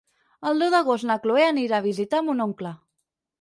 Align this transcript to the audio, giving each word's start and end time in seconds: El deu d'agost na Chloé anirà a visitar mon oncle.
El 0.51 0.63
deu 0.63 0.71
d'agost 0.75 1.07
na 1.09 1.17
Chloé 1.25 1.43
anirà 1.49 1.79
a 1.83 1.87
visitar 1.87 2.23
mon 2.31 2.43
oncle. 2.49 2.73